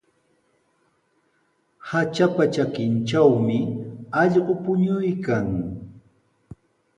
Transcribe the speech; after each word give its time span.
Hatrapa 1.89 2.43
trakintrawmi 2.53 3.59
allqu 4.21 4.53
puñuykan. 4.63 5.47